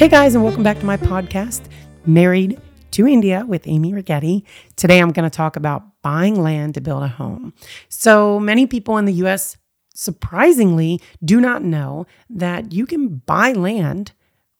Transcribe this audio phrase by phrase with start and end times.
[0.00, 1.60] Hey guys, and welcome back to my podcast,
[2.06, 2.58] Married
[2.92, 4.44] to India with Amy Rigetti.
[4.74, 7.52] Today I'm going to talk about buying land to build a home.
[7.90, 9.58] So many people in the US
[9.94, 14.12] surprisingly do not know that you can buy land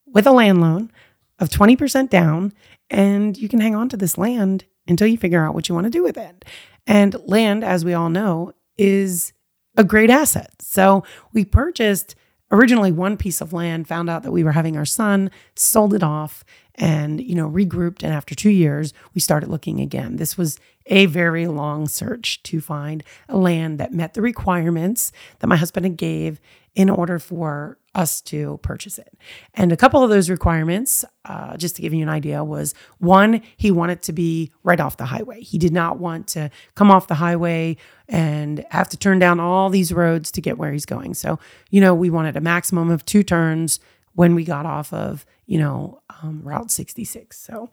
[0.06, 0.92] with a land loan
[1.38, 2.52] of 20% down
[2.90, 5.86] and you can hang on to this land until you figure out what you want
[5.86, 6.44] to do with it.
[6.86, 9.32] And land, as we all know, is
[9.74, 10.50] a great asset.
[10.60, 11.02] So
[11.32, 12.14] we purchased
[12.50, 16.02] originally one piece of land, found out that we were having our son, sold it
[16.02, 16.44] off,
[16.76, 18.02] and you know regrouped.
[18.02, 20.16] And after two years, we started looking again.
[20.16, 25.46] This was a very long search to find a land that met the requirements that
[25.46, 26.40] my husband gave
[26.74, 29.18] in order for us to purchase it.
[29.54, 33.42] And a couple of those requirements, uh, just to give you an idea, was one,
[33.56, 35.40] he wanted to be right off the highway.
[35.40, 37.76] He did not want to come off the highway
[38.08, 41.14] and have to turn down all these roads to get where he's going.
[41.14, 43.80] So, you know, we wanted a maximum of two turns
[44.14, 47.36] when we got off of, you know, um, Route 66.
[47.38, 47.70] So,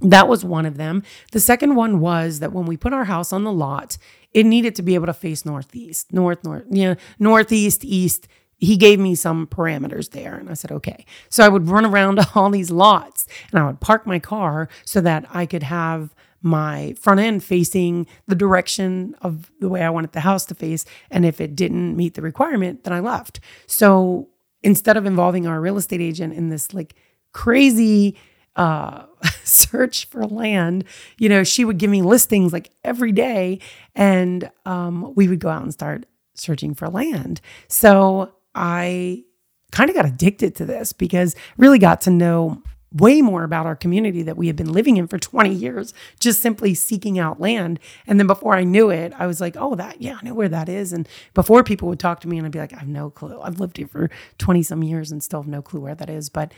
[0.00, 1.02] that was one of them.
[1.32, 3.96] The second one was that when we put our house on the lot,
[4.34, 8.98] it needed to be able to face northeast, north, north, yeah, northeast, east, he gave
[8.98, 11.04] me some parameters there and I said, okay.
[11.28, 15.00] So I would run around all these lots and I would park my car so
[15.00, 20.12] that I could have my front end facing the direction of the way I wanted
[20.12, 20.84] the house to face.
[21.10, 23.40] And if it didn't meet the requirement, then I left.
[23.66, 24.28] So
[24.62, 26.94] instead of involving our real estate agent in this like
[27.32, 28.16] crazy
[28.56, 29.04] uh,
[29.44, 30.84] search for land,
[31.18, 33.58] you know, she would give me listings like every day
[33.94, 37.40] and um, we would go out and start searching for land.
[37.68, 39.24] So I
[39.72, 42.62] kind of got addicted to this because really got to know
[42.94, 46.40] way more about our community that we had been living in for 20 years, just
[46.40, 47.80] simply seeking out land.
[48.06, 50.48] And then before I knew it, I was like, oh, that, yeah, I know where
[50.48, 50.92] that is.
[50.92, 53.40] And before people would talk to me and I'd be like, I have no clue.
[53.40, 56.28] I've lived here for 20 some years and still have no clue where that is.
[56.28, 56.52] But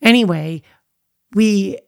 [0.00, 0.62] anyway,
[1.34, 1.78] we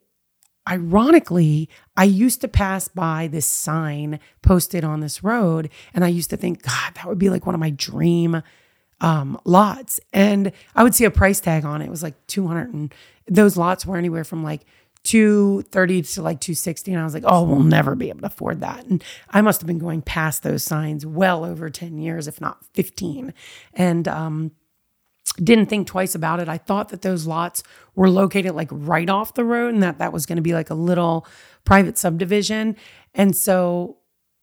[0.68, 6.30] ironically, I used to pass by this sign posted on this road and I used
[6.30, 8.42] to think, God, that would be like one of my dream
[9.00, 10.00] um, lots.
[10.12, 11.86] And I would see a price tag on it.
[11.86, 12.94] It was like 200 and
[13.28, 14.62] those lots were anywhere from like
[15.02, 18.60] 230 to like 260 and I was like, "Oh, we'll never be able to afford
[18.60, 22.40] that." And I must have been going past those signs well over 10 years if
[22.40, 23.34] not 15.
[23.74, 24.52] And um
[25.36, 26.48] didn't think twice about it.
[26.48, 27.62] I thought that those lots
[27.94, 30.70] were located like right off the road and that that was going to be like
[30.70, 31.26] a little
[31.64, 32.76] private subdivision.
[33.14, 33.98] And so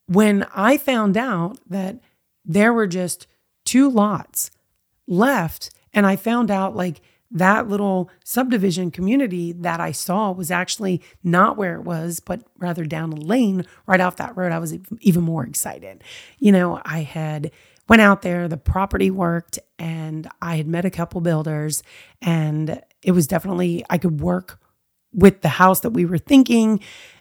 [0.08, 2.00] when I found out that
[2.44, 3.28] there were just
[3.64, 4.52] two lots
[5.08, 5.72] left.
[5.94, 7.02] And I found out like
[7.32, 12.84] that little subdivision community that I saw was actually not where it was, but rather
[12.84, 14.52] down a lane right off that road.
[14.52, 16.04] I was even more excited.
[16.40, 17.52] You know, I had
[17.92, 21.84] went out there, the property worked, and I had met a couple builders,
[22.22, 24.62] and it was definitely I could work
[25.12, 26.80] with the house that we were thinking.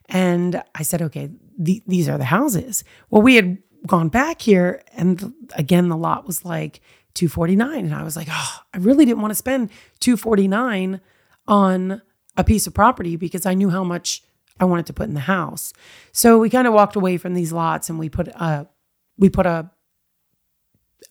[0.08, 1.28] And I said, okay,
[1.58, 2.84] the, these are the houses.
[3.10, 6.80] Well, we had gone back here and again the lot was like
[7.14, 11.00] 249 and I was like, "Oh, I really didn't want to spend 249
[11.48, 12.00] on
[12.36, 14.22] a piece of property because I knew how much
[14.60, 15.72] I wanted to put in the house."
[16.12, 18.68] So we kind of walked away from these lots and we put a
[19.16, 19.70] we put a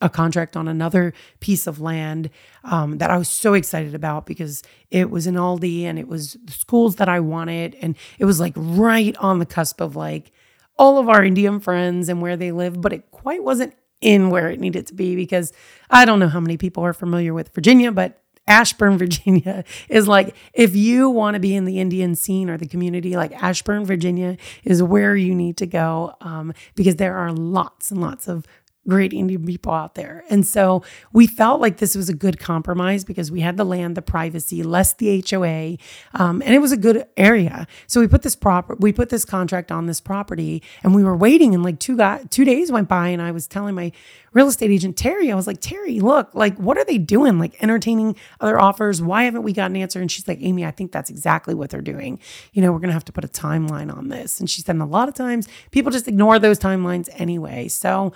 [0.02, 2.30] a contract on another piece of land
[2.64, 6.38] um, that I was so excited about because it was in Aldie and it was
[6.44, 7.76] the schools that I wanted.
[7.82, 10.32] And it was like right on the cusp of like
[10.78, 14.50] all of our Indian friends and where they live, but it quite wasn't in where
[14.50, 15.52] it needed to be because
[15.90, 20.36] I don't know how many people are familiar with Virginia, but Ashburn, Virginia is like
[20.54, 24.38] if you want to be in the Indian scene or the community, like Ashburn, Virginia
[24.64, 28.46] is where you need to go um, because there are lots and lots of
[28.90, 30.24] great Indian people out there.
[30.30, 30.84] And so
[31.14, 34.64] we felt like this was a good compromise because we had the land, the privacy,
[34.64, 35.78] less the HOA,
[36.14, 37.68] um, and it was a good area.
[37.88, 41.16] So we put this proper, we put this contract on this property, and we were
[41.16, 43.92] waiting, and like two got two days went by, and I was telling my
[44.34, 47.40] real estate agent Terry, I was like, Terry, look, like what are they doing?
[47.40, 49.02] Like entertaining other offers?
[49.02, 50.00] Why haven't we got an answer?
[50.00, 52.20] And she's like, Amy, I think that's exactly what they're doing.
[52.54, 54.40] You know, we're gonna have to put a timeline on this.
[54.40, 57.68] And she said, a lot of times people just ignore those timelines anyway.
[57.68, 58.14] So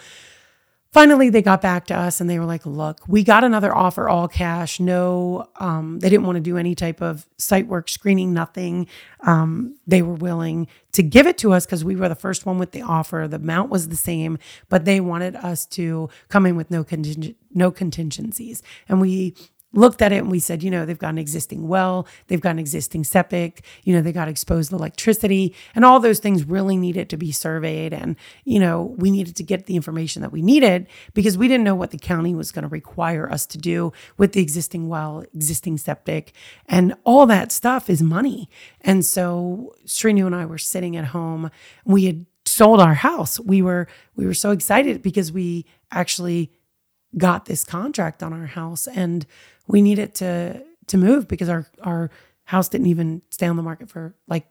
[0.93, 4.07] finally they got back to us and they were like look we got another offer
[4.07, 8.33] all cash no um, they didn't want to do any type of site work screening
[8.33, 8.87] nothing.
[9.21, 12.57] Um, they were willing to give it to us because we were the first one
[12.57, 13.27] with the offer.
[13.27, 14.37] The amount was the same
[14.69, 18.61] but they wanted us to come in with no conting- no contingencies.
[18.87, 19.35] And we
[19.73, 22.51] looked at it and we said, you know, they've got an existing well, they've got
[22.51, 27.09] an existing septic, you know, they got exposed electricity, and all those things really needed
[27.09, 27.93] to be surveyed.
[27.93, 28.15] And,
[28.45, 31.75] you know, we needed to get the information that we needed because we didn't know
[31.75, 35.77] what the county was going to require us to do with the existing well, existing
[35.77, 36.33] septic,
[36.67, 38.49] and all that stuff is money.
[38.81, 41.49] And so Srinu and I were sitting at home.
[41.85, 43.39] We had sold our house.
[43.39, 46.51] We were we were so excited because we actually
[47.17, 49.25] got this contract on our house and
[49.67, 52.09] we needed to to move because our our
[52.45, 54.47] house didn't even stay on the market for like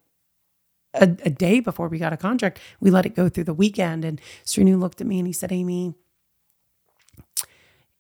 [0.95, 2.59] a, a, day before we got a contract.
[2.81, 4.05] We let it go through the weekend.
[4.05, 5.95] And Srinu looked at me and he said, Amy,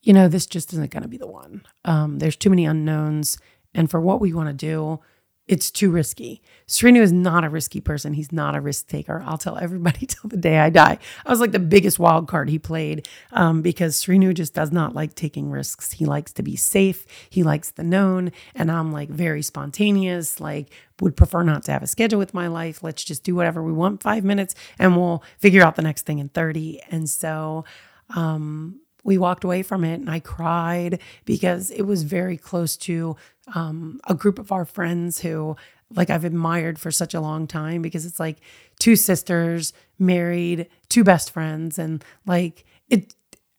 [0.02, 1.62] you know, this just isn't going to be the one.
[1.84, 3.38] Um, there's too many unknowns.
[3.74, 5.00] And for what we want to do,
[5.48, 6.40] it's too risky.
[6.68, 8.14] Srinu is not a risky person.
[8.14, 9.22] He's not a risk taker.
[9.26, 10.98] I'll tell everybody till the day I die.
[11.26, 14.94] I was like the biggest wild card he played um, because Srinu just does not
[14.94, 15.92] like taking risks.
[15.92, 17.06] He likes to be safe.
[17.28, 18.30] He likes the known.
[18.54, 20.68] And I'm like very spontaneous, like
[21.00, 22.82] would prefer not to have a schedule with my life.
[22.82, 26.20] Let's just do whatever we want five minutes and we'll figure out the next thing
[26.20, 26.80] in 30.
[26.90, 27.64] And so,
[28.14, 33.16] um, we walked away from it and I cried because it was very close to
[33.54, 35.56] um, a group of our friends who
[35.94, 38.38] like I've admired for such a long time because it's like
[38.78, 43.14] two sisters married, two best friends and like it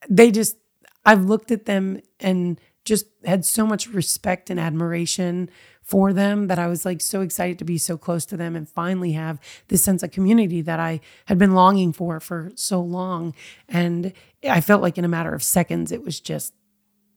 [0.09, 0.57] they just
[1.05, 5.49] I've looked at them and just had so much respect and admiration
[5.81, 8.67] for them that I was like so excited to be so close to them and
[8.67, 13.33] finally have this sense of community that I had been longing for for so long.
[13.67, 14.13] And
[14.49, 16.53] I felt like in a matter of seconds, it was just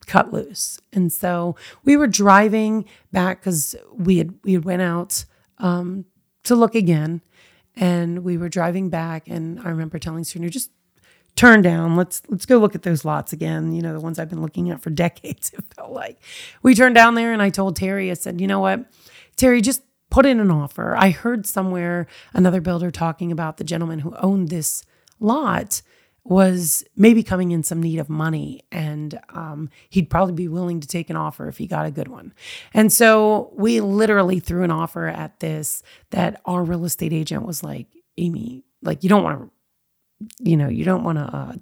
[0.07, 0.79] cut loose.
[0.93, 5.25] And so we were driving back because we had we had went out
[5.59, 6.05] um,
[6.45, 7.23] to look again,
[7.75, 9.29] and we were driving back.
[9.29, 10.71] And I remember telling Srinu, just
[11.35, 11.97] turn down.
[11.97, 13.73] Let's let's go look at those lots again.
[13.73, 15.53] You know, the ones I've been looking at for decades.
[15.53, 16.19] It felt like
[16.63, 18.85] we turned down there, and I told Terry, I said, you know what,
[19.37, 20.97] Terry, just put in an offer.
[20.97, 24.83] I heard somewhere another builder talking about the gentleman who owned this
[25.19, 25.83] lot
[26.29, 30.89] was maybe coming in some need of money and um, he'd probably be willing to
[30.89, 32.33] take an offer if he got a good one
[32.75, 37.63] and so we literally threw an offer at this that our real estate agent was
[37.63, 37.87] like
[38.19, 39.51] amy like you don't want to
[40.41, 41.53] you know, you don't want to uh,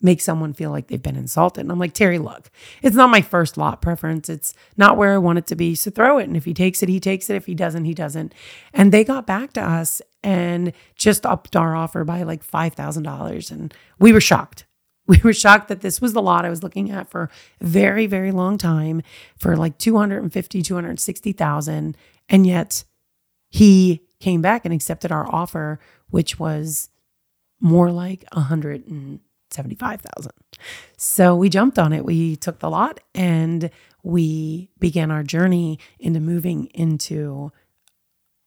[0.00, 1.60] make someone feel like they've been insulted.
[1.62, 2.50] And I'm like, Terry, look,
[2.82, 4.28] it's not my first lot preference.
[4.28, 5.74] It's not where I want it to be.
[5.74, 6.24] So throw it.
[6.24, 7.36] And if he takes it, he takes it.
[7.36, 8.34] If he doesn't, he doesn't.
[8.72, 13.50] And they got back to us and just upped our offer by like $5,000.
[13.50, 14.66] And we were shocked.
[15.06, 17.30] We were shocked that this was the lot I was looking at for
[17.60, 19.02] a very, very long time
[19.36, 21.96] for like 250, 260,000.
[22.28, 22.84] And yet
[23.48, 25.80] he came back and accepted our offer,
[26.10, 26.90] which was
[27.60, 30.32] more like 175,000.
[30.96, 32.04] So we jumped on it.
[32.04, 33.70] We took the lot and
[34.02, 37.52] we began our journey into moving into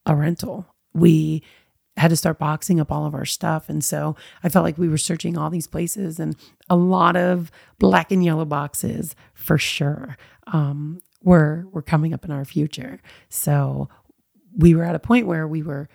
[0.05, 0.65] a rental.
[0.93, 1.43] We
[1.97, 3.69] had to start boxing up all of our stuff.
[3.69, 6.35] And so I felt like we were searching all these places and
[6.69, 10.17] a lot of black and yellow boxes for sure
[10.47, 12.99] um, were, were coming up in our future.
[13.29, 13.89] So
[14.55, 15.87] we were at a point where we were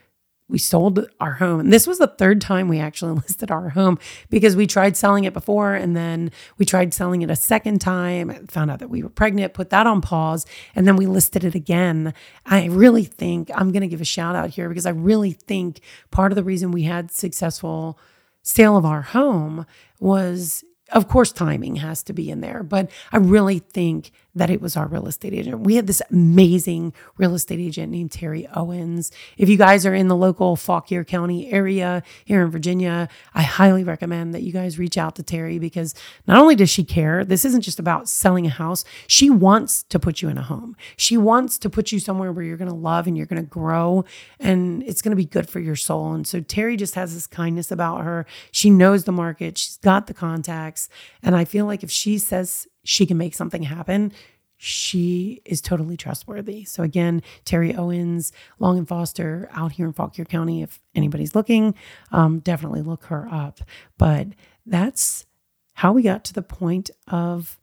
[0.49, 1.61] we sold our home.
[1.61, 3.99] And this was the third time we actually listed our home
[4.31, 8.47] because we tried selling it before and then we tried selling it a second time,
[8.47, 11.55] found out that we were pregnant, put that on pause, and then we listed it
[11.55, 12.15] again.
[12.47, 15.81] I really think I'm going to give a shout out here because I really think
[16.11, 17.99] part of the reason we had successful
[18.43, 19.67] sale of our home
[20.00, 24.61] was of course timing has to be in there but i really think that it
[24.61, 25.61] was our real estate agent.
[25.61, 29.11] We had this amazing real estate agent named Terry Owens.
[29.37, 33.85] If you guys are in the local Fauquier County area here in Virginia, I highly
[33.85, 35.95] recommend that you guys reach out to Terry because
[36.26, 39.99] not only does she care, this isn't just about selling a house, she wants to
[39.99, 40.76] put you in a home.
[40.97, 43.49] She wants to put you somewhere where you're going to love and you're going to
[43.49, 44.04] grow
[44.40, 46.12] and it's going to be good for your soul.
[46.12, 48.26] And so Terry just has this kindness about her.
[48.50, 50.88] She knows the market, she's got the contacts.
[51.23, 54.11] And I feel like if she says she can make something happen.
[54.57, 56.64] She is totally trustworthy.
[56.64, 60.62] So again, Terry Owens, Long and Foster, out here in Fauquier County.
[60.62, 61.75] If anybody's looking,
[62.12, 63.61] um, definitely look her up.
[63.99, 64.28] But
[64.64, 65.26] that's
[65.75, 67.61] how we got to the point of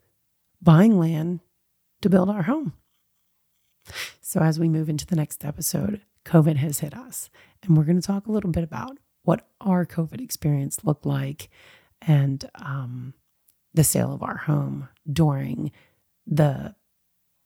[0.61, 1.39] buying land
[2.03, 2.73] to build our home.
[4.21, 7.31] So as we move into the next episode, COVID has hit us,
[7.63, 11.49] and we're going to talk a little bit about what our COVID experience looked like
[11.99, 13.15] and um,
[13.75, 15.71] the sale of our home during
[16.25, 16.75] the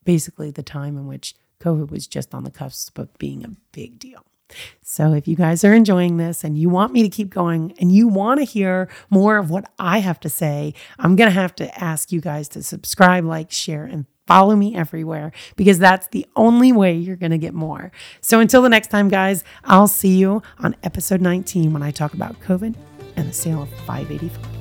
[0.06, 4.00] basically the time in which COVID was just on the cusp of being a big
[4.00, 4.26] deal.
[4.82, 7.92] So, if you guys are enjoying this and you want me to keep going and
[7.92, 11.54] you want to hear more of what I have to say, I'm going to have
[11.56, 16.26] to ask you guys to subscribe, like, share, and follow me everywhere because that's the
[16.36, 17.92] only way you're going to get more.
[18.22, 22.14] So until the next time, guys, I'll see you on episode 19 when I talk
[22.14, 22.76] about COVID
[23.18, 24.59] and the sale of 585.